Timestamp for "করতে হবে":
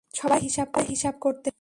0.75-1.49